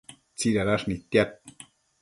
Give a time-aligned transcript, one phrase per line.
[0.37, 1.29] tsidadash nidtiad